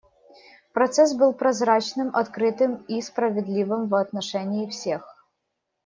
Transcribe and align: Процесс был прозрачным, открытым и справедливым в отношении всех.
Процесс 0.73 1.13
был 1.13 1.31
прозрачным, 1.31 2.09
открытым 2.15 2.77
и 2.87 2.99
справедливым 3.03 3.87
в 3.87 3.93
отношении 3.93 4.67
всех. 4.67 5.15